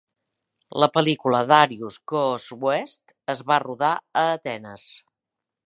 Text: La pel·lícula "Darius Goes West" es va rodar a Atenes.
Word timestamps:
La 0.83 0.87
pel·lícula 0.95 1.41
"Darius 1.51 1.99
Goes 2.13 2.47
West" 2.65 3.15
es 3.37 3.45
va 3.53 3.61
rodar 3.67 3.93
a 4.25 4.27
Atenes. 4.41 4.91